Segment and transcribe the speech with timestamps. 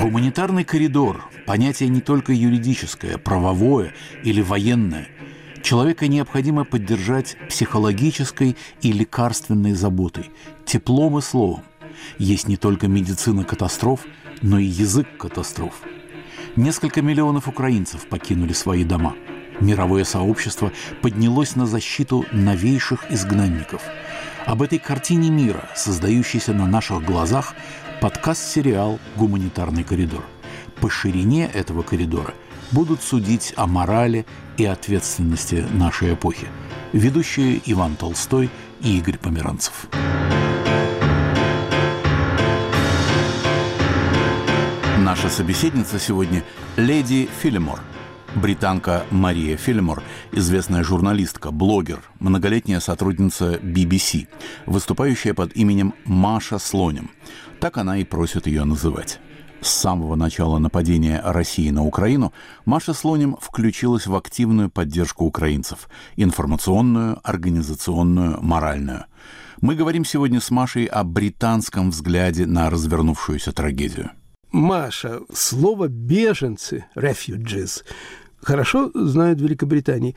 [0.00, 5.08] Гуманитарный коридор– понятие не только юридическое, правовое или военное.
[5.62, 10.30] Человека необходимо поддержать психологической и лекарственной заботой,
[10.66, 11.62] теплом и словом.
[12.18, 14.00] Есть не только медицина катастроф,
[14.42, 15.82] но и язык катастроф.
[16.56, 19.14] Несколько миллионов украинцев покинули свои дома.
[19.60, 23.82] Мировое сообщество поднялось на защиту новейших изгнанников.
[24.46, 27.54] Об этой картине мира, создающейся на наших глазах,
[28.00, 30.24] подкаст-сериал «Гуманитарный коридор».
[30.80, 32.34] По ширине этого коридора
[32.72, 34.26] будут судить о морали
[34.58, 36.48] и ответственности нашей эпохи.
[36.92, 39.86] Ведущие Иван Толстой и Игорь Померанцев.
[44.98, 46.42] Наша собеседница сегодня–
[46.76, 47.80] леди Филимор,
[48.34, 50.02] британка Мария Филимор,
[50.32, 54.28] известная журналистка, блогер, многолетняя сотрудница BBC,
[54.66, 57.10] выступающая под именем Маша Слонем.
[57.60, 59.20] Так она и просит ее называть.
[59.60, 62.32] С самого начала нападения России на Украину
[62.66, 69.06] Маша Слонем включилась в активную поддержку украинцев– информационную, организационную, моральную.
[69.60, 74.10] Мы говорим сегодня с Машей о британском взгляде на развернувшуюся трагедию–
[74.54, 77.82] Маша, слово «беженцы» refugees
[78.44, 80.14] хорошо знают в Великобритании.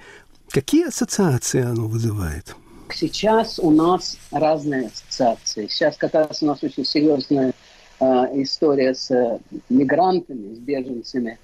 [0.49, 2.55] Какие ассоциации оно вызывает?
[2.93, 5.67] Сейчас у нас разные ассоциации.
[5.67, 7.53] Сейчас как раз у нас очень серьезная
[7.99, 8.05] э,
[8.41, 9.39] история с э,
[9.69, 11.37] мигрантами, с беженцами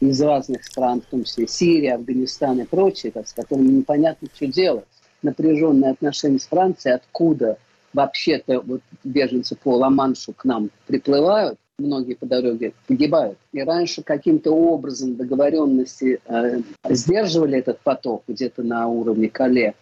[0.00, 4.86] из разных стран, в том числе Сирия, Афганистан и прочие, с которыми непонятно, что делать.
[5.22, 7.58] Напряженные отношения с Францией, откуда
[7.92, 13.38] вообще-то вот беженцы по Ла-Маншу к нам приплывают, многие по дороге погибают.
[13.52, 19.74] И раньше каким-то образом договоренности э, сдерживали этот поток где-то на уровне Кале.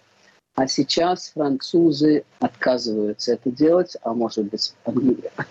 [0.54, 4.74] А сейчас французы отказываются это делать, а может быть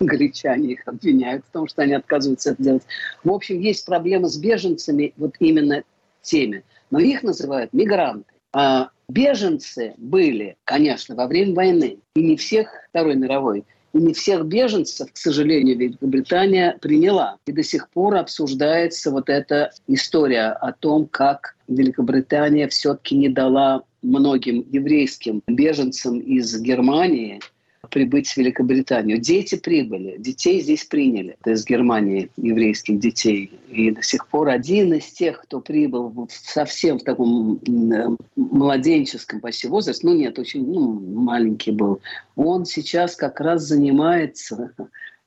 [0.00, 2.82] англичане их обвиняют в том, что они отказываются это делать.
[3.22, 5.84] В общем, есть проблема с беженцами, вот именно
[6.22, 6.64] теми.
[6.90, 8.32] Но их называют мигранты.
[8.52, 14.44] А беженцы были, конечно, во время войны, и не всех Второй мировой, и не всех
[14.46, 17.36] беженцев, к сожалению, Великобритания приняла.
[17.46, 23.82] И до сих пор обсуждается вот эта история о том, как Великобритания все-таки не дала
[24.02, 27.40] многим еврейским беженцам из Германии
[27.90, 29.18] прибыть в Великобританию.
[29.18, 33.52] Дети прибыли, детей здесь приняли из Германии, еврейских детей.
[33.68, 37.60] И до сих пор один из тех, кто прибыл совсем в таком
[38.36, 42.00] младенческом почти возрасте, ну нет, очень ну, маленький был,
[42.34, 44.72] он сейчас как раз занимается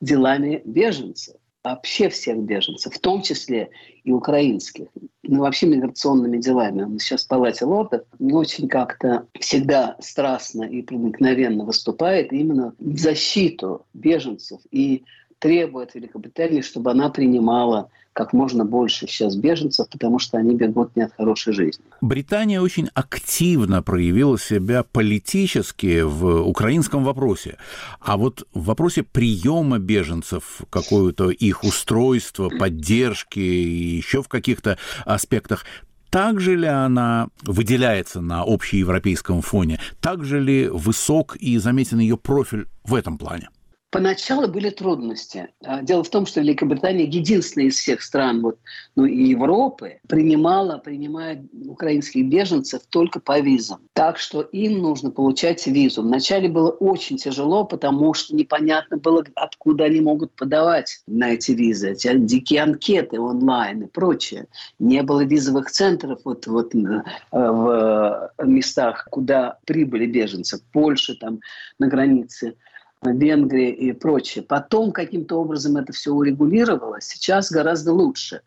[0.01, 3.69] делами беженцев вообще всех беженцев, в том числе
[4.03, 4.87] и украинских,
[5.23, 6.83] ну, вообще миграционными делами.
[6.83, 12.97] Он сейчас в Палате лордов не очень как-то всегда страстно и проникновенно выступает именно в
[12.97, 15.03] защиту беженцев и
[15.39, 21.03] требует Великобритании, чтобы она принимала как можно больше сейчас беженцев, потому что они бегут не
[21.03, 21.85] от хорошей жизни.
[22.01, 27.57] Британия очень активно проявила себя политически в украинском вопросе.
[28.01, 35.65] А вот в вопросе приема беженцев, какое-то их устройство, поддержки и еще в каких-то аспектах,
[36.09, 39.79] также ли она выделяется на общеевропейском фоне?
[40.01, 43.49] Также ли высок и заметен ее профиль в этом плане?
[43.91, 45.49] Поначалу были трудности.
[45.63, 48.59] А, дело в том, что Великобритания единственная из всех стран вот,
[48.95, 53.79] ну, и Европы принимала, принимает украинских беженцев только по визам.
[53.93, 56.03] Так что им нужно получать визу.
[56.03, 61.91] Вначале было очень тяжело, потому что непонятно было, откуда они могут подавать на эти визы.
[61.91, 64.45] Эти дикие анкеты онлайн и прочее.
[64.77, 67.01] Не было визовых центров вот, вот э,
[67.31, 70.59] в местах, куда прибыли беженцы.
[70.59, 71.39] В Польше, там,
[71.79, 72.55] на границе
[73.01, 74.43] Венгрии и прочее.
[74.43, 77.05] Потом каким-то образом это все урегулировалось.
[77.05, 78.41] Сейчас гораздо лучше.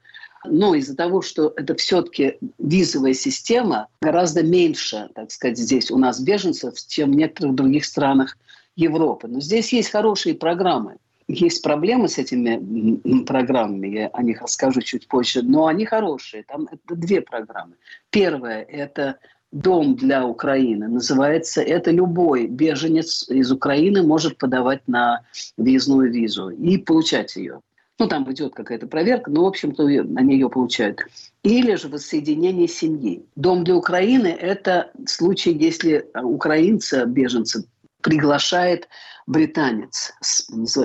[0.45, 6.21] Но из-за того, что это все-таки визовая система, гораздо меньше, так сказать, здесь у нас
[6.21, 8.37] беженцев, чем в некоторых других странах
[8.75, 9.29] Европы.
[9.29, 10.97] Но здесь есть хорошие программы.
[11.29, 16.43] Есть проблемы с этими программами, я о них расскажу чуть позже, но они хорошие.
[16.43, 17.75] Там это две программы.
[18.11, 19.19] Первая– это
[19.53, 21.63] дом для Украины называется.
[21.63, 25.21] Это любой беженец из Украины может подавать на
[25.57, 27.61] въездную визу и получать ее.
[27.99, 31.01] Ну, там идет какая-то проверка, но, в общем-то, они ее получают.
[31.43, 33.25] Или же воссоединение семьи.
[33.37, 37.63] Дом для Украины– это случай, если украинца, беженца,
[38.01, 38.89] приглашает
[39.27, 40.13] британец,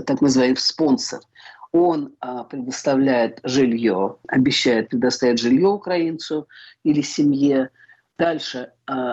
[0.05, 1.21] так называемый спонсор.
[1.71, 6.47] Он а, предоставляет жилье, обещает предоставить жилье украинцу
[6.83, 7.71] или семье,
[8.17, 8.71] Дальше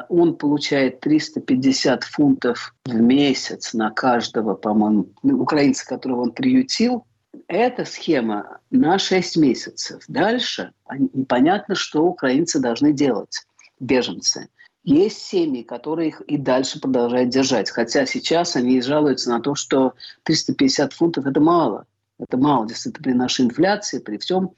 [0.08, 7.04] он получает 350 фунтов в месяц на каждого, по-моему, украинца, которого он приютил.
[7.48, 10.04] Эта схема на 6 месяцев.
[10.08, 10.72] Дальше
[11.12, 13.44] непонятно, что украинцы должны делать,
[13.80, 14.48] беженцы.
[14.84, 17.70] Есть семьи, которые их и дальше продолжают держать.
[17.70, 21.86] Хотя сейчас они жалуются на то, что 350 фунтов– это мало.
[22.18, 24.52] Это мало, действительно, при нашей инфляции, при всем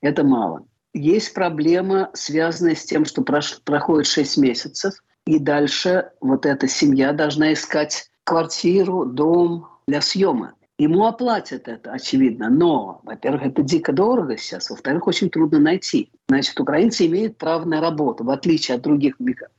[0.00, 0.64] это мало.
[0.94, 4.94] Есть проблема, связанная с тем, что проходит 6 месяцев,
[5.26, 10.54] и дальше вот эта семья должна искать квартиру, дом для съема.
[10.78, 16.10] Ему оплатят это, очевидно, но, во-первых, это дико дорого сейчас, во-вторых, очень трудно найти.
[16.28, 19.14] Значит, украинцы имеют право на работу, в отличие от других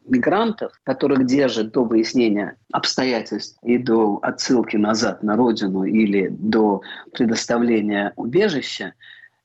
[0.05, 6.81] мигрантов, которых держат до выяснения обстоятельств и до отсылки назад на родину или до
[7.13, 8.93] предоставления убежища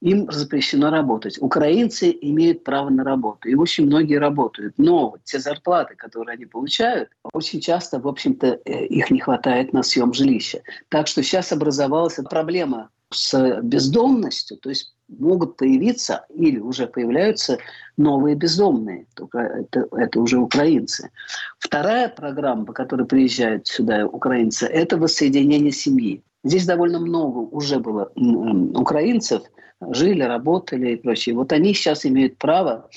[0.00, 1.38] им запрещено работать.
[1.40, 4.74] Украинцы имеют право на работу, и очень многие работают.
[4.76, 9.82] Но те зарплаты, которые они получают, очень часто, в общем-то, э, их не хватает на
[9.82, 10.62] съем жилища.
[10.88, 17.58] Так что сейчас образовалась проблема с бездомностью, то есть могут появиться или уже появляются
[17.96, 19.06] новые бездомные.
[19.14, 21.10] Только это, это уже украинцы.
[21.58, 26.22] Вторая программа, по которой приезжают сюда украинцы, это воссоединение семьи.
[26.44, 29.42] Здесь довольно много уже было украинцев–
[29.80, 31.34] жили, работали и прочее.
[31.34, 32.88] Вот они сейчас имеют право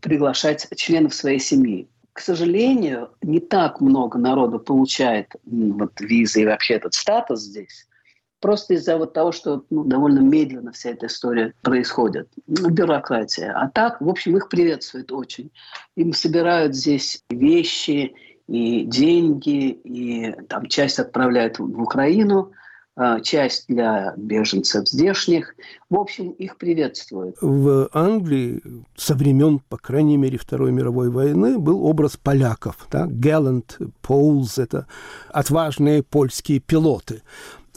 [0.00, 1.88] приглашать членов своей семьи.
[2.12, 7.88] К сожалению, не так много народу получает вот, визы и вообще этот статус здесь.
[8.40, 12.28] Просто из-за вот того, что ну, довольно медленно вся эта история происходит.
[12.46, 13.52] Ну, бюрократия.
[13.52, 15.50] А так, в общем, их приветствуют очень.
[15.96, 18.14] Им собирают здесь вещи
[18.46, 22.52] и деньги, и там часть отправляют в Украину–
[23.22, 25.54] часть для беженцев здешних.
[25.90, 27.36] В общем, их приветствуют.
[27.40, 28.62] В Англии
[28.96, 32.86] со времен, по крайней мере, Второй мировой войны был образ поляков.
[32.90, 33.06] Да?
[33.06, 34.86] Gallant Poles– это
[35.30, 37.22] отважные польские пилоты.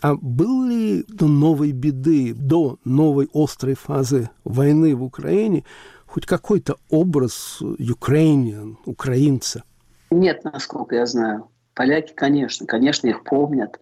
[0.02, 5.64] А был ли до новой беды, до новой острой фазы войны в Украине
[6.06, 9.64] хоть какой-то образ Ukrainian, украинца?
[10.12, 11.50] Нет, насколько я знаю.
[11.78, 13.80] Поляки, конечно, конечно, их помнят.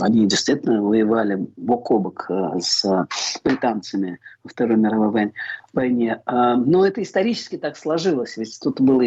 [0.00, 2.84] Они действительно воевали бок о бок э, с
[3.44, 5.32] британцами во Второй мировой
[5.72, 6.20] войне.
[6.26, 8.36] А, но это исторически так сложилось.
[8.36, 9.04] Ведь тут было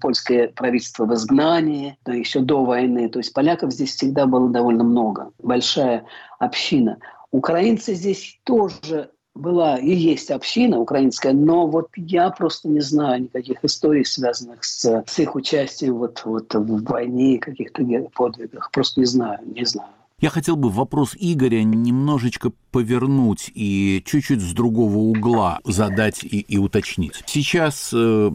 [0.00, 3.10] польское правительство в изгнании, да, еще до войны.
[3.10, 5.32] То есть поляков здесь всегда было довольно много.
[5.38, 6.06] Большая
[6.38, 6.96] община.
[7.32, 13.64] Украинцы здесь тоже была и есть община украинская, но вот я просто не знаю никаких
[13.64, 17.82] историй, связанных с, с их участием вот, вот в войне каких-то
[18.14, 18.70] подвигах.
[18.70, 19.92] Просто не знаю, не знаю.
[20.22, 26.58] Я хотел бы вопрос Игоря немножечко повернуть и чуть-чуть с другого угла задать и, и
[26.58, 27.24] уточнить.
[27.26, 28.30] Сейчас э,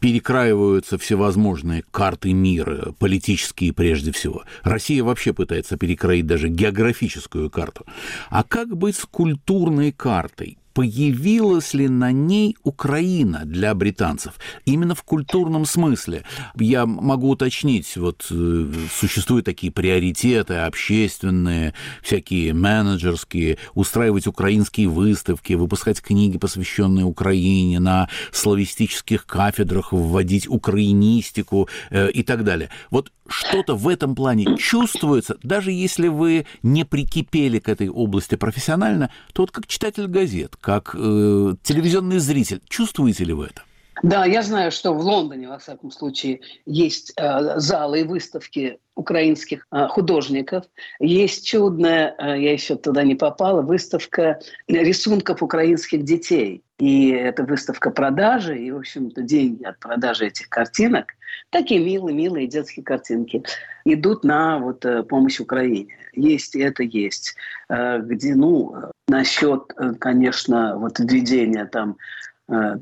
[0.00, 4.42] перекраиваются всевозможные карты мира, политические прежде всего.
[4.64, 7.86] Россия вообще пытается перекроить даже географическую карту.
[8.28, 10.58] А как быть с культурной картой?
[10.74, 14.34] Появилась ли на ней Украина для британцев?
[14.64, 16.24] Именно в культурном смысле.
[16.56, 26.02] Я могу уточнить, вот э, существуют такие приоритеты общественные, всякие менеджерские, устраивать украинские выставки, выпускать
[26.02, 32.70] книги, посвященные Украине, на славистических кафедрах вводить украинистику э, и так далее.
[32.90, 39.10] Вот что-то в этом плане чувствуется, даже если вы не прикипели к этой области профессионально,
[39.32, 43.62] то вот как читатель газет, как э, телевизионный зритель, чувствуете ли вы это?
[44.02, 49.66] Да, я знаю, что в Лондоне, во всяком случае, есть э, залы и выставки украинских
[49.70, 50.64] э, художников.
[50.98, 56.62] Есть чудная, э, я еще туда не попала, выставка рисунков украинских детей.
[56.78, 61.14] И это выставка продажи, и, в общем-то, деньги от продажи этих картинок,
[61.50, 63.44] такие милые-милые детские картинки,
[63.84, 65.94] идут на вот, э, помощь Украине.
[66.12, 67.36] Есть это есть.
[67.68, 68.74] Э, где, ну,
[69.06, 71.96] насчет, э, конечно, вот введения там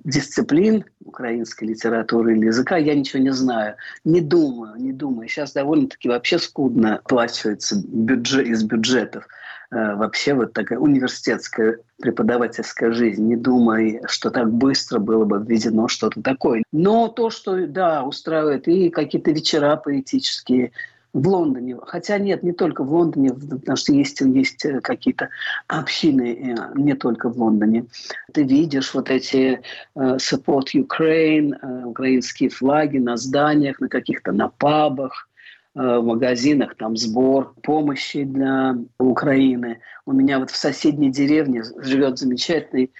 [0.04, 3.76] дисциплин украинской литературы или языка, я ничего не знаю.
[4.04, 5.28] Не думаю, не думаю.
[5.28, 9.26] Сейчас довольно-таки вообще скудно оплачивается бюджет, из бюджетов.
[9.72, 13.24] Э, вообще вот такая университетская преподавательская жизнь.
[13.24, 16.62] Не думаю, что так быстро было бы введено что-то такое.
[16.72, 20.72] Но то, что, да, устраивает и какие-то вечера поэтические,
[21.12, 21.76] в Лондоне.
[21.86, 25.28] Хотя нет, не только в Лондоне, потому что есть, есть э, какие-то
[25.68, 27.86] общины э, не только в Лондоне.
[28.32, 29.60] Ты видишь вот эти
[29.94, 35.28] uh, Support Ukraine, украинские флаги на зданиях, на каких-то на пабах,
[35.74, 39.78] в магазинах, там сбор помощи для Украины.
[40.04, 42.90] У меня вот в соседней деревне живет замечательный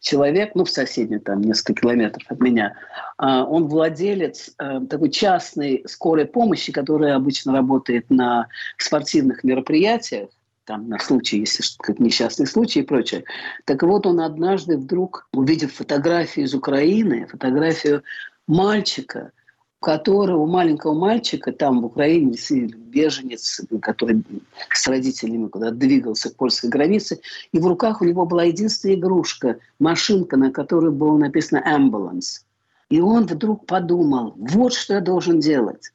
[0.00, 2.74] человек, ну, в соседнем, там, несколько километров от меня,
[3.16, 10.30] а, он владелец э, такой частной скорой помощи, которая обычно работает на спортивных мероприятиях,
[10.64, 13.24] там, на случай, если как несчастный случай и прочее.
[13.64, 18.02] Так вот, он однажды вдруг, увидев фотографию из Украины, фотографию
[18.46, 19.32] мальчика,
[19.80, 24.22] которого, маленького мальчика там в Украине, беженец, который
[24.70, 27.20] с родителями куда двигался к польской границе,
[27.52, 32.42] и в руках у него была единственная игрушка, машинка, на которой было написано «ambulance».
[32.90, 35.92] И он вдруг подумал, вот что я должен делать.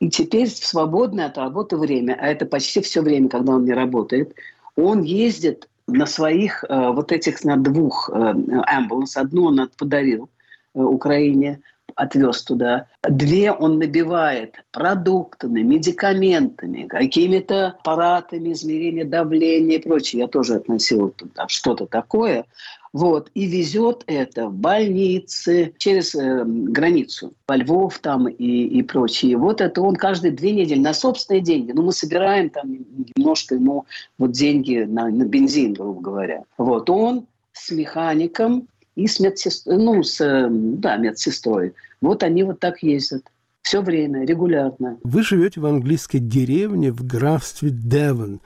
[0.00, 3.72] И теперь в свободное от работы время, а это почти все время, когда он не
[3.72, 4.34] работает,
[4.76, 8.34] он ездит на своих э, вот этих на двух э,
[8.66, 9.16] амбуланс.
[9.16, 10.28] Одну он подарил
[10.74, 11.60] э, Украине,
[11.94, 12.86] отвез туда.
[13.02, 20.22] Две он набивает продуктами, медикаментами, какими-то аппаратами измерения давления и прочее.
[20.22, 22.44] Я тоже относил туда что-то такое.
[22.92, 29.36] Вот, и везет это в больницы через э, границу, во Львов там и, и прочее.
[29.36, 31.72] Вот это он каждые две недели на собственные деньги.
[31.72, 32.78] Ну, мы собираем там
[33.14, 33.84] немножко ему
[34.16, 36.44] вот деньги на, на бензин, грубо говоря.
[36.56, 38.66] Вот он с механиком
[38.96, 41.74] и с медсестрой, ну, с, э, да, медсестрой.
[42.00, 43.22] Вот они вот так ездят.
[43.62, 44.98] Все время, регулярно.
[45.02, 48.40] Вы живете в английской деревне в графстве Девон.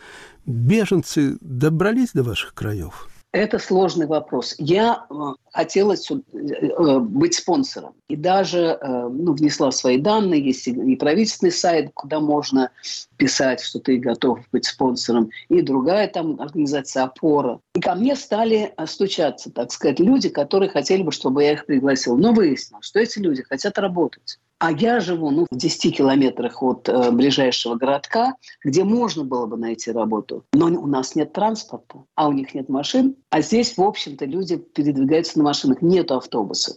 [0.46, 3.08] Беженцы добрались до ваших краев?
[3.32, 4.56] Это сложный вопрос.
[4.58, 5.14] Я э,
[5.52, 7.94] хотела э, быть спонсором.
[8.08, 10.44] И даже ну, внесла свои данные.
[10.44, 12.72] Есть и правительственный сайт, куда можно
[13.16, 15.30] писать, что ты готов быть спонсором.
[15.48, 17.60] И другая там организация «Опора».
[17.74, 22.16] И ко мне стали стучаться, так сказать, люди, которые хотели бы, чтобы я их пригласил.
[22.16, 24.38] Но выяснилось, что эти люди хотят работать.
[24.60, 29.56] А я живу ну, в 10 километрах от э, ближайшего городка, где можно было бы
[29.56, 30.44] найти работу.
[30.52, 33.16] Но у нас нет транспорта, а у них нет машин.
[33.30, 35.80] А здесь, в общем-то, люди передвигаются на машинах.
[35.80, 36.76] Нет автобусов.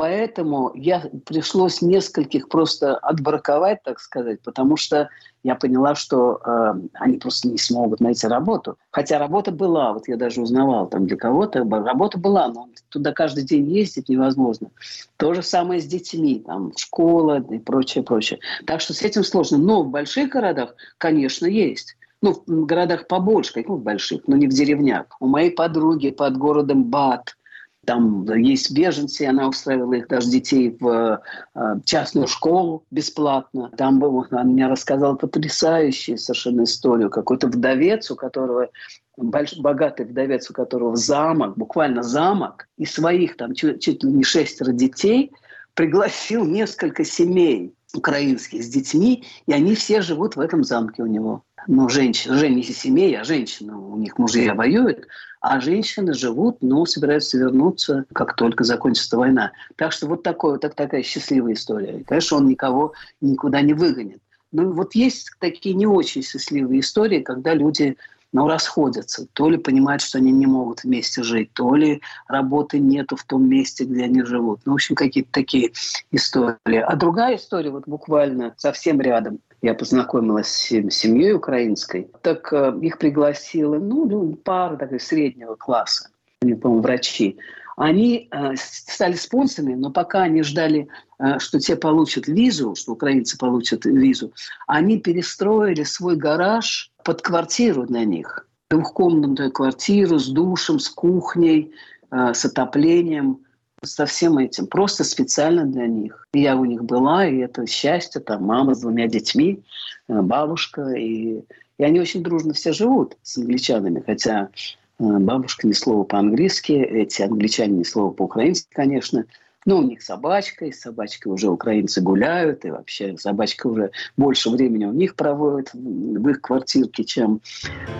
[0.00, 5.10] Поэтому я пришлось нескольких просто отбраковать, так сказать, потому что
[5.42, 8.78] я поняла, что э, они просто не смогут найти работу.
[8.92, 13.44] Хотя работа была, вот я даже узнавала, там для кого-то работа была, но туда каждый
[13.44, 14.70] день ездить невозможно.
[15.18, 18.40] То же самое с детьми, там школа и прочее, прочее.
[18.64, 19.58] Так что с этим сложно.
[19.58, 21.94] Но в больших городах, конечно, есть.
[22.22, 25.04] Ну, в городах побольше, как ну, больших, но не в деревнях.
[25.20, 27.36] У моей подруги под городом Бат–
[27.86, 31.22] там есть беженцы, она устраивала их даже детей в
[31.54, 33.70] э, частную школу бесплатно.
[33.76, 37.10] Там был, она мне рассказала потрясающую совершенно историю.
[37.10, 38.68] Какой-то вдовец, у которого
[39.16, 44.24] больш, богатый вдовец, у которого замок, буквально замок, и своих там чуть, чуть ли не
[44.24, 45.32] шестеро детей
[45.74, 51.44] пригласил несколько семей украинских с детьми, и они все живут в этом замке у него.
[51.66, 55.06] Ну, женщины, не семей, а женщины, у них мужья воюют,
[55.40, 59.52] а женщины живут, но собираются вернуться, как только закончится война.
[59.76, 62.00] Так что вот такое, так, такая счастливая история.
[62.00, 64.20] И, конечно, он никого никуда не выгонит.
[64.52, 67.96] Но вот есть такие не очень счастливые истории, когда люди
[68.32, 69.26] ну, расходятся.
[69.32, 73.48] То ли понимают, что они не могут вместе жить, то ли работы нету в том
[73.48, 74.60] месте, где они живут.
[74.64, 75.72] Ну, в общем, какие-то такие
[76.10, 76.76] истории.
[76.76, 82.98] А другая история, вот буквально совсем рядом– я познакомилась с семьей украинской, так э, их
[82.98, 86.08] пригласила, ну, ну пара такой среднего класса,
[86.42, 87.38] они, по-моему, врачи.
[87.76, 90.88] Они э, стали спонсорами, но пока они ждали,
[91.18, 94.32] э, что те получат визу, что украинцы получат визу,
[94.66, 98.46] они перестроили свой гараж под квартиру для них.
[98.70, 101.72] Двухкомнатную квартиру с душем, с кухней,
[102.10, 103.40] с отоплением–
[103.82, 106.26] со всем этим, просто специально для них.
[106.32, 109.62] Я у них была, и это счастье, там мама с двумя детьми,
[110.08, 111.42] э, бабушка, и,
[111.78, 114.50] и они очень дружно все живут с англичанами, хотя
[114.98, 119.24] э, бабушка ни слова по-английски, эти англичане ни слова по-украински, конечно,
[119.66, 120.90] но у них собачка, и с
[121.24, 127.04] уже украинцы гуляют, и вообще собачка уже больше времени у них проводит в их квартирке,
[127.04, 127.40] чем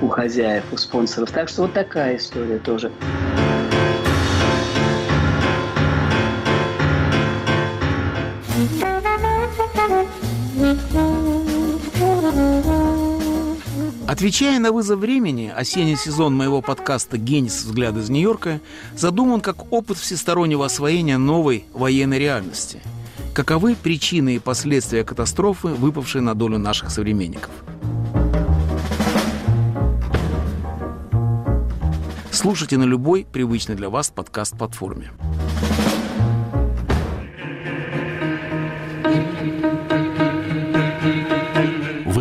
[0.01, 1.31] у хозяев, у спонсоров.
[1.31, 2.91] Так что вот такая история тоже.
[14.11, 17.63] Отвечая на вызов времени, осенний сезон моего подкаста «Генис.
[17.63, 18.61] Взгляд из Нью-Йорка»
[18.97, 22.83] задуман как опыт всестороннего освоения новой военной реальности.
[23.33, 27.53] Каковы причины и последствия катастрофы, выпавшей на долю наших современников?
[32.33, 35.13] Слушайте на любой привычной для вас подкаст-платформе.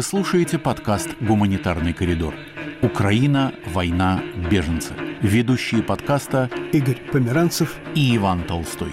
[0.10, 2.34] Слушаете подкаст «Гуманитарный коридор».
[2.82, 4.94] Украина, война, беженцы.
[5.22, 8.92] Ведущие подкаста Игорь Померанцев и Иван Толстой.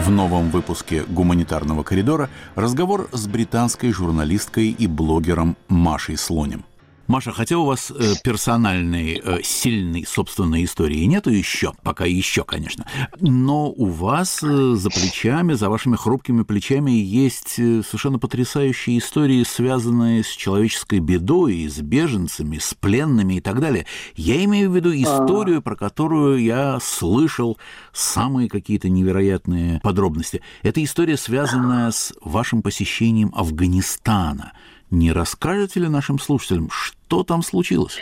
[0.00, 6.66] В новом выпуске «Гуманитарного коридора» разговор с британской журналисткой и блогером Машей Слонем.
[7.06, 12.86] Маша, хотя у вас э, персональной, э, сильной собственной истории нету еще, пока еще, конечно,
[13.20, 20.24] но у вас э, за плечами, за вашими хрупкими плечами есть совершенно потрясающие истории, связанные
[20.24, 23.84] с человеческой бедой, с беженцами, с пленными и так далее.
[24.16, 24.94] Я имею в виду а.
[24.94, 27.58] историю, про которую я слышал
[27.92, 30.40] самые какие-то невероятные подробности.
[30.62, 34.52] Это история, связанная с вашим посещением Афганистана–
[34.90, 37.98] не расскажете ли нашим слушателям, что там случилось?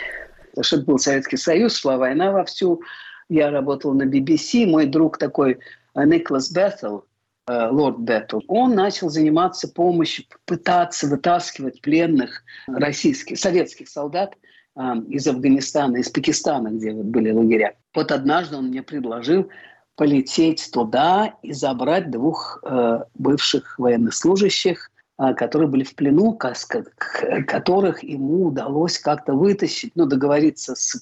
[0.61, 2.81] Что был Советский Союз, шла война вовсю.
[3.29, 4.65] Я работал на BBC.
[4.65, 5.59] Мой друг такой
[5.95, 7.05] э, Николас Беттел,
[7.47, 14.35] э, лорд Беттл, он начал заниматься помощью, пытаться вытаскивать пленных российских, советских солдат
[14.75, 17.75] э, из Афганистана, из Пакистана, где вот были лагеря.
[17.95, 19.49] Вот однажды он мне предложил
[19.95, 28.97] полететь туда и забрать двух э, бывших военнослужащих которые были в плену, которых ему удалось
[28.99, 30.99] как-то вытащить, ну, договориться с,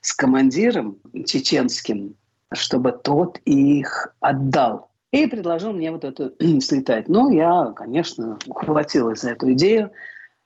[0.00, 2.14] с командиром чеченским,
[2.52, 4.90] чтобы тот их отдал.
[5.10, 7.08] И предложил мне вот это слетать.
[7.08, 9.90] Ну, я, конечно, ухватилась за эту идею.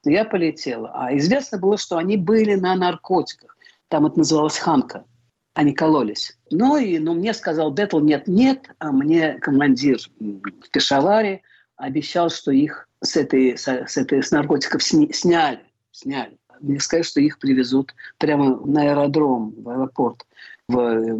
[0.04, 0.90] Я полетела.
[0.95, 3.57] А известно было, что они были на наркотиках.
[3.88, 5.04] Там это называлось ханка.
[5.54, 6.38] Они кололись.
[6.50, 11.42] Ну, и ну, мне сказал Бетл, нет-нет, а мне командир в Пешаваре
[11.76, 16.38] обещал, что их с этой, с, с этой с наркотиков сни, сняли, сняли.
[16.61, 20.25] Мне сказали, что их привезут прямо на аэродром, в аэропорт
[20.68, 21.18] в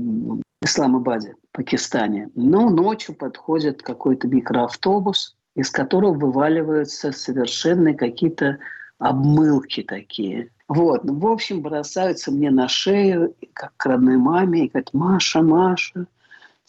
[0.63, 2.31] Исламабаде, Пакистане.
[2.35, 8.59] Но ночью подходит какой-то микроавтобус, из которого вываливаются совершенно какие-то
[8.99, 10.51] обмылки такие.
[10.69, 11.03] Вот.
[11.05, 16.07] В общем, бросаются мне на шею, как к родной маме, и говорят, Маша, Маша,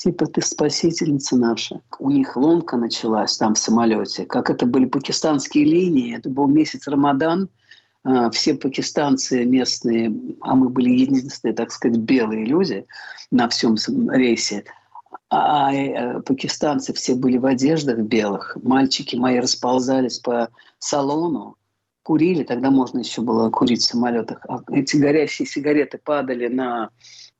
[0.03, 1.79] типа ты спасительница наша.
[1.97, 4.25] У них ломка началась там в самолете.
[4.25, 7.47] Как это были пакистанские линии, это был месяц Рамадан,
[8.03, 12.85] а, все пакистанцы местные, а мы были единственные, так сказать, белые люди
[13.31, 13.77] на всем
[14.11, 14.65] рейсе,
[15.29, 18.57] а э, пакистанцы все были в одеждах белых.
[18.61, 21.55] Мальчики мои расползались по салону,
[22.03, 24.45] курили, тогда можно еще было курить в самолетах.
[24.47, 26.89] А эти горящие сигареты падали на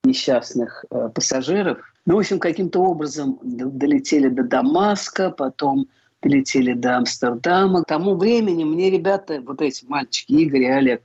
[0.03, 1.79] несчастных э, пассажиров.
[2.05, 5.87] Ну, в общем, каким-то образом долетели до Дамаска, потом
[6.21, 7.83] долетели до Амстердама.
[7.83, 11.03] К тому времени мне ребята, вот эти мальчики, Игорь и Олег,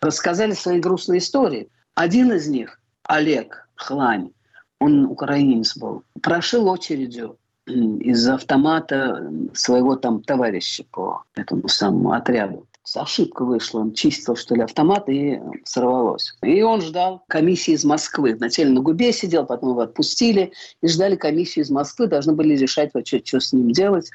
[0.00, 1.68] рассказали свои грустные истории.
[1.94, 4.30] Один из них, Олег Хлань,
[4.78, 7.36] он украинец был, прошил очередью
[7.66, 13.80] из автомата своего там товарища по этому самому отряду ошибка вышла.
[13.80, 16.34] Он чистил, что ли, автомат, и сорвалось.
[16.42, 18.34] И он ждал комиссии из Москвы.
[18.34, 20.52] Вначале на губе сидел, потом его отпустили.
[20.82, 22.06] И ждали комиссию из Москвы.
[22.06, 24.10] Должны были решать, вот, что, что с ним делать.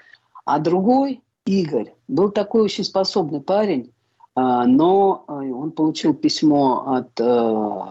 [0.45, 3.91] А другой, Игорь, был такой очень способный парень,
[4.35, 7.85] а, но а, он получил письмо от э,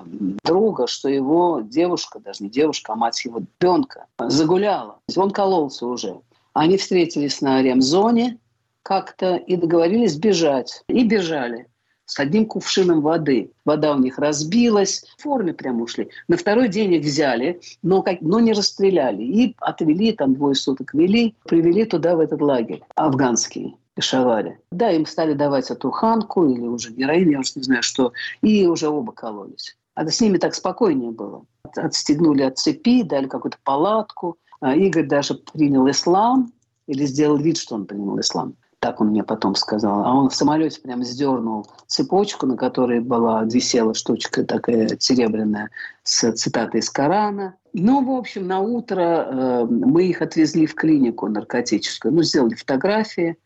[0.44, 4.98] друга, что его девушка, даже не девушка, а мать его ребенка, загуляла.
[5.16, 6.20] Он кололся уже.
[6.52, 8.38] Они встретились на ремзоне,
[8.84, 10.84] как-то и договорились бежать.
[10.88, 11.66] И бежали
[12.04, 13.50] с одним кувшином воды.
[13.64, 16.10] Вода у них разбилась, в форме прям ушли.
[16.28, 19.22] На второй день их взяли, но, как, но не расстреляли.
[19.22, 23.76] И отвели, там двое суток вели, привели туда, в этот лагерь афганский.
[23.94, 24.58] Пешаваре.
[24.72, 28.66] Да, им стали давать эту ханку или уже героин, я уже не знаю что, и
[28.66, 29.76] уже оба кололись.
[29.94, 31.44] А с ними так спокойнее было.
[31.76, 34.36] Отстегнули от цепи, дали какую-то палатку.
[34.60, 36.52] А Игорь даже принял ислам,
[36.88, 40.04] или сделал вид, что он принял ислам так он мне потом сказал.
[40.04, 45.70] А он в самолете прям сдернул цепочку, на которой была висела штучка такая серебряная
[46.02, 47.54] с цитатой из Корана.
[47.72, 52.12] Ну, в общем, на утро э, мы их отвезли в клинику наркотическую.
[52.12, 53.38] Ну, сделали фотографии,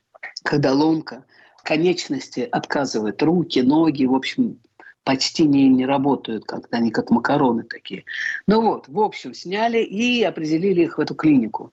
[0.42, 1.24] когда ломка,
[1.62, 4.59] конечности отказывают, руки, ноги, в общем,
[5.05, 8.03] почти не, не работают, как-то они как макароны такие.
[8.48, 11.72] Ну вот, в общем, сняли и определили их в эту клинику.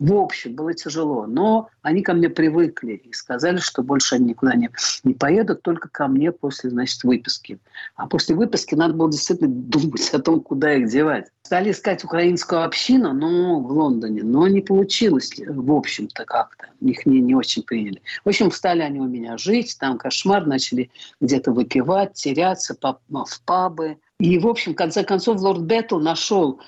[0.00, 4.54] В общем, было тяжело, но они ко мне привыкли и сказали, что больше они никуда
[4.54, 4.70] не,
[5.04, 7.58] не поедут, только ко мне после, значит, выписки.
[7.96, 11.26] А после выписки надо было действительно думать о том, куда их девать.
[11.42, 16.68] Стали искать украинскую общину, но в Лондоне, но не получилось, в общем-то, как-то.
[16.80, 18.00] Их не, не очень приняли.
[18.24, 23.98] В общем, стали они у меня жить, там кошмар, начали где-то выпивать, теряться в пабы.
[24.18, 26.58] И, в общем, в конце концов, лорд Беттл нашел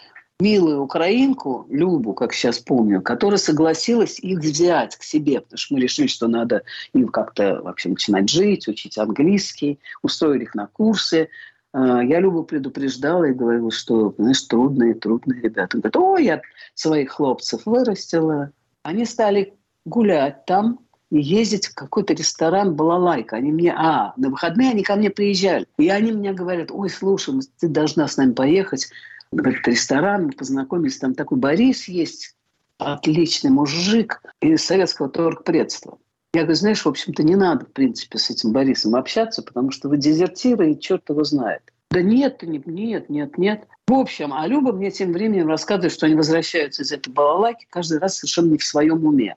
[0.42, 5.81] милую украинку, Любу, как сейчас помню, которая согласилась их взять к себе, потому что мы
[5.81, 11.28] решили, что надо им как-то вообще начинать жить, учить английский, устроили их на курсы.
[11.72, 15.76] А, я Любу предупреждала и говорила, что, знаешь, трудные, трудные ребята.
[15.76, 16.42] Он говорит, о, я
[16.74, 18.50] своих хлопцев вырастила.
[18.83, 23.37] Они стали гулять там, и ездить в какой-то ресторан «Балалайка».
[23.37, 25.66] Они мне, а, на выходные они ко мне приезжали.
[25.76, 28.88] И они мне говорят, ой, слушай, ты должна с нами поехать
[29.32, 30.26] в этот ресторан.
[30.26, 32.36] Мы познакомились, там такой Борис есть,
[32.78, 35.98] отличный мужик из советского торгпредства.
[36.34, 39.88] Я говорю, знаешь, в общем-то, не надо, в принципе, с этим Борисом общаться, потому что
[39.88, 41.62] вы дезертиры, и черт его знает.
[41.90, 43.68] Да нет, нет, нет, нет.
[43.86, 47.98] В общем, а Люба мне тем временем рассказывает, что они возвращаются из этой балалайки каждый
[47.98, 49.36] раз совершенно не в своем уме.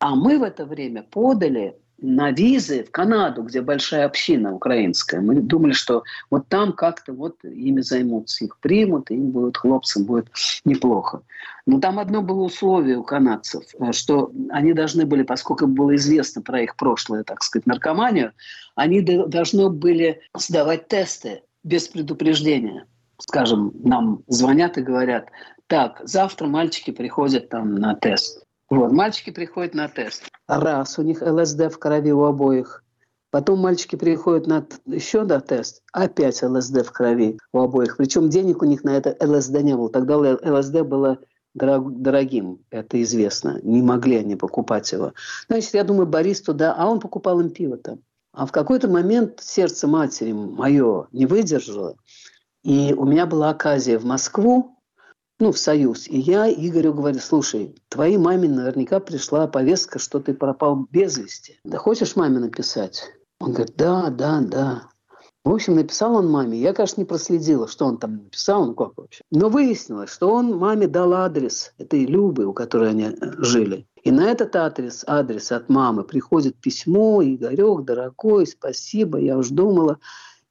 [0.00, 5.20] А мы в это время подали на визы в Канаду, где большая община украинская.
[5.20, 10.28] Мы думали, что вот там как-то вот ими займутся, их примут, им будет, хлопцам будет
[10.64, 11.22] неплохо.
[11.64, 16.42] Но там одно было условие у канадцев, э, что они должны были, поскольку было известно
[16.42, 18.32] про их прошлое, так сказать, наркоманию,
[18.74, 22.86] они должны были сдавать тесты без предупреждения.
[23.18, 25.28] Скажем, нам звонят и говорят,
[25.68, 28.44] так, завтра мальчики приходят там на тест.
[28.72, 30.30] Вот, мальчики приходят на тест.
[30.48, 32.82] Раз, у них ЛСД в крови у обоих.
[33.30, 37.98] Потом мальчики приходят на еще на тест, опять ЛСД в крови у обоих.
[37.98, 39.90] Причем денег у них на это ЛСД не было.
[39.90, 41.18] Тогда ЛСД было
[41.52, 43.60] дорогим, это известно.
[43.62, 45.12] Не могли они покупать его.
[45.48, 47.98] Значит, я думаю, Борис туда, а он покупал им пиво там.
[48.32, 51.96] А в какой-то момент сердце матери мое не выдержало.
[52.64, 54.78] И у меня была оказия в Москву
[55.42, 56.06] ну, в Союз.
[56.08, 61.58] И я Игорю говорю, слушай, твоей маме наверняка пришла повестка, что ты пропал без вести.
[61.64, 63.12] Да хочешь маме написать?
[63.40, 64.88] Он говорит, да, да, да.
[65.44, 66.56] В общем, написал он маме.
[66.60, 69.22] Я, конечно, не проследила, что он там написал, ну как вообще.
[69.32, 73.84] Но выяснилось, что он маме дал адрес этой Любы, у которой они э, жили.
[74.04, 79.98] И на этот адрес, адрес от мамы приходит письмо, Игорек, дорогой, спасибо, я уж думала.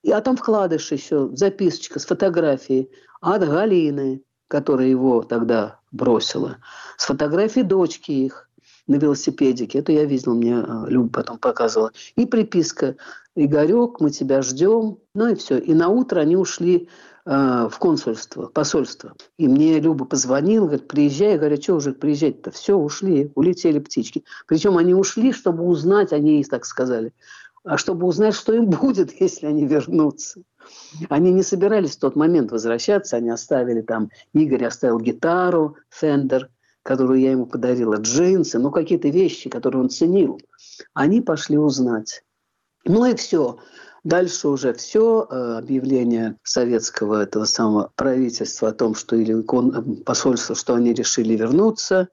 [0.03, 2.89] И, а там вкладыш еще, записочка с фотографией
[3.21, 6.57] от Галины которая его тогда бросила,
[6.97, 8.49] с фотографией дочки их
[8.85, 9.79] на велосипедике.
[9.79, 11.93] Это я видела, мне э, Люба потом показывала.
[12.17, 12.97] И приписка
[13.33, 14.97] «Игорек, мы тебя ждем».
[15.15, 15.57] Ну и все.
[15.57, 16.89] И на утро они ушли
[17.25, 19.13] э, в консульство, посольство.
[19.37, 21.31] И мне Люба позвонила, говорит, приезжай.
[21.31, 22.51] Я говорю, что уже приезжать-то?
[22.51, 24.25] Все, ушли, улетели птички.
[24.47, 27.13] Причем они ушли, чтобы узнать, они так сказали,
[27.63, 30.41] а чтобы узнать, что им будет, если они вернутся.
[31.09, 36.49] Они не собирались в тот момент возвращаться, они оставили там, Игорь оставил гитару, Фендер,
[36.83, 40.39] которую я ему подарила, джинсы, ну какие-то вещи, которые он ценил.
[40.93, 42.23] Они пошли узнать.
[42.85, 43.59] Ну и все.
[44.03, 49.43] Дальше уже все, э, объявление советского этого самого правительства о том, что или
[50.03, 52.09] посольство, что они решили вернуться.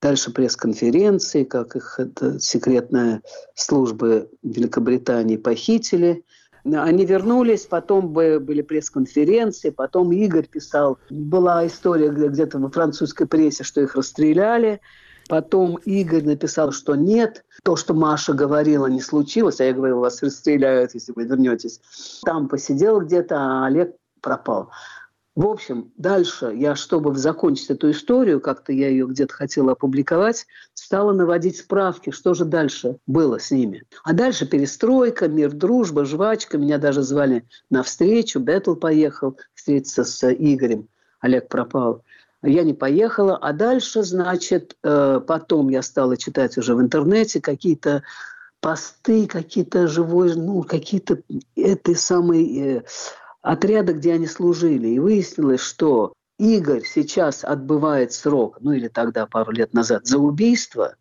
[0.00, 3.22] Дальше пресс-конференции, как их это, секретная
[3.54, 6.24] служба Великобритании похитили–
[6.74, 10.98] они вернулись, потом были пресс-конференции, потом Игорь писал.
[11.10, 14.80] Была история где-то во французской прессе, что их расстреляли.
[15.28, 20.22] Потом Игорь написал, что нет, то, что Маша говорила, не случилось, а я говорила, вас
[20.22, 21.80] расстреляют, если вы вернетесь.
[22.24, 24.70] Там посидел где-то, а Олег пропал.
[25.36, 31.12] В общем, дальше я, чтобы закончить эту историю, как-то я ее где-то хотела опубликовать, стала
[31.12, 33.82] наводить справки, что же дальше было с ними.
[34.02, 36.56] А дальше перестройка, мир, дружба, жвачка.
[36.56, 38.40] Меня даже звали на встречу.
[38.40, 40.88] Бетл поехал встретиться с Игорем.
[41.20, 42.02] Олег пропал.
[42.42, 43.36] Я не поехала.
[43.36, 48.02] А дальше, значит, э, потом я стала читать уже в интернете какие-то
[48.60, 51.18] посты, какие-то живой, ну, какие-то
[51.56, 52.84] этой самой
[53.46, 54.88] отряда, где они служили.
[54.88, 60.96] И выяснилось, что Игорь сейчас отбывает срок, ну или тогда, пару лет назад, за убийство,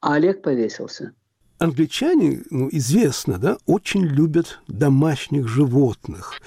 [0.00, 1.12] а Олег повесился.
[1.58, 6.40] Англичане, ну, известно, да, очень любят домашних животных.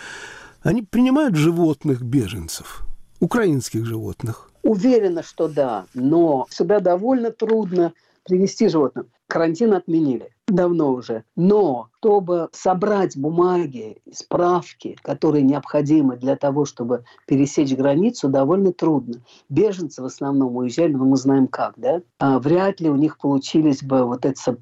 [0.62, 2.84] Они принимают животных беженцев,
[3.20, 4.50] украинских животных.
[4.64, 7.92] Уверена, что да, но сюда довольно трудно
[8.24, 9.06] привести животных.
[9.28, 11.24] Карантин отменили давно уже.
[11.36, 19.22] Но чтобы собрать бумаги, справки, которые необходимы для того, чтобы пересечь границу, довольно трудно.
[19.50, 22.02] Беженцы в основном уезжали, но мы знаем как, да?
[22.20, 24.58] А вряд ли у них получились бы вот это,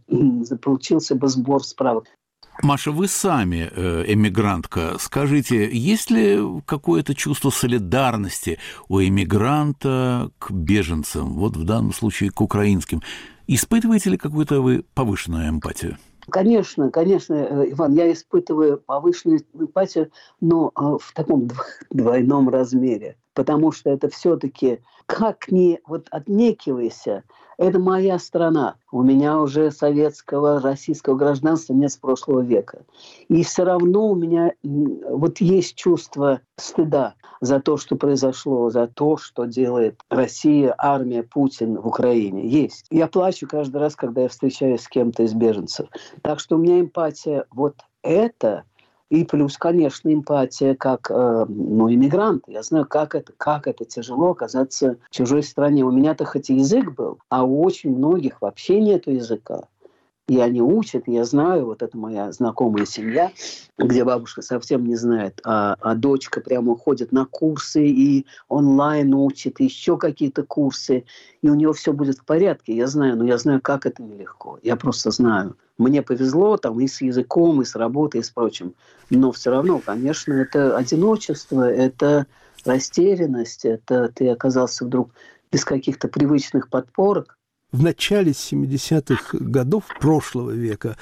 [0.61, 2.05] получился бы сбор справок.
[2.61, 4.97] Маша, вы сами э, эмигрантка.
[4.99, 12.41] Скажите, есть ли какое-то чувство солидарности у эмигранта к беженцам, вот в данном случае к
[12.41, 13.01] украинским?
[13.47, 15.97] Испытываете ли какую-то вы повышенную эмпатию?
[16.29, 21.49] Конечно, конечно, э, Иван, я испытываю повышенную эмпатию, но э, в таком
[21.89, 23.17] двойном размере.
[23.33, 27.23] Потому что это все-таки, как ни вот отнекивайся,
[27.57, 28.75] это моя страна.
[28.91, 32.85] У меня уже советского, российского гражданства нет с прошлого века.
[33.27, 39.17] И все равно у меня вот есть чувство стыда за то, что произошло, за то,
[39.17, 42.47] что делает Россия, армия, Путин в Украине.
[42.47, 42.85] Есть.
[42.89, 45.87] Я плачу каждый раз, когда я встречаюсь с кем-то из беженцев.
[46.23, 48.63] Так что у меня эмпатия вот это
[49.11, 52.45] и плюс, конечно, эмпатия как э, ну, иммигрант.
[52.47, 55.83] Я знаю, как это, как это тяжело оказаться в чужой стране.
[55.83, 59.63] У меня-то хоть и язык был, а у очень многих вообще нет языка
[60.31, 63.33] и они учат, я знаю, вот это моя знакомая семья,
[63.77, 69.59] где бабушка совсем не знает, а, а дочка прямо ходит на курсы и онлайн учит,
[69.59, 71.03] и еще какие-то курсы,
[71.41, 74.57] и у нее все будет в порядке, я знаю, но я знаю, как это нелегко,
[74.63, 75.57] я просто знаю.
[75.77, 78.73] Мне повезло там и с языком, и с работой, и с прочим,
[79.09, 82.25] но все равно, конечно, это одиночество, это
[82.63, 85.09] растерянность, это ты оказался вдруг
[85.51, 87.37] без каких-то привычных подпорок,
[87.71, 90.97] в начале 70-х годов прошлого века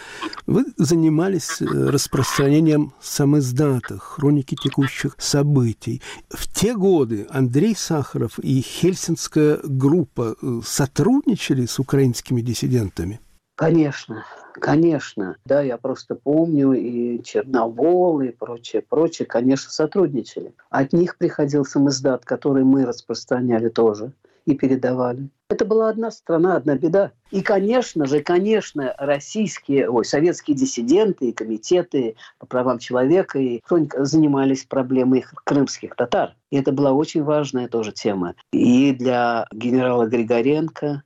[0.45, 6.01] вы занимались э, распространением самиздата, хроники текущих событий.
[6.29, 13.19] В те годы Андрей Сахаров и Хельсинская группа э, сотрудничали с украинскими диссидентами?
[13.55, 15.35] Конечно, конечно.
[15.45, 20.53] Да, я просто помню и Черновол, и прочее, прочее, конечно, сотрудничали.
[20.69, 24.13] От них приходил самиздат, который мы распространяли тоже
[24.49, 25.29] и передавали.
[25.49, 27.11] Это была одна страна, одна беда.
[27.31, 34.05] И, конечно же, конечно, российские, ой, советские диссиденты и комитеты по правам человека и хроника
[34.05, 36.35] занимались проблемой крымских татар.
[36.51, 38.35] И это была очень важная тоже тема.
[38.51, 41.03] И для генерала Григоренко,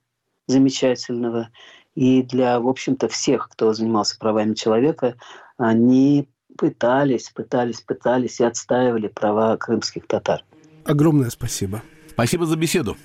[0.47, 1.49] замечательного,
[1.95, 5.15] и для, в общем-то, всех, кто занимался правами человека,
[5.57, 6.27] они
[6.57, 10.43] пытались, пытались, пытались и отстаивали права крымских татар.
[10.85, 11.81] Огромное спасибо.
[12.09, 12.97] Спасибо за беседу.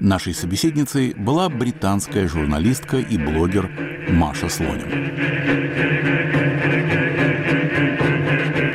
[0.00, 3.70] Нашей собеседницей была британская журналистка и блогер
[4.10, 5.12] Маша Слонин.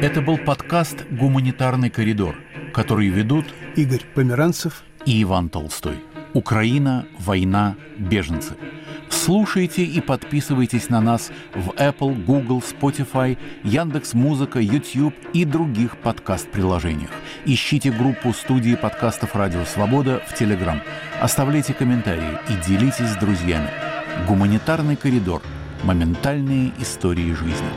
[0.02, 2.36] Это был подкаст «Гуманитарный коридор»,
[2.74, 3.46] который ведут
[3.76, 5.96] Игорь Померанцев и Иван Толстой.
[6.34, 8.56] Украина, война, беженцы–
[9.12, 17.12] Слушайте и подписывайтесь на нас в Apple, Google, Spotify, Яндекс Музыка, YouTube и других подкаст-приложениях.
[17.46, 20.80] Ищите группу студии подкастов «Радио Свобода» в Telegram.
[21.22, 23.70] Оставляйте комментарии и делитесь с друзьями.
[24.28, 25.44] Гуманитарный коридор.
[25.84, 27.70] Моментальные истории жизни.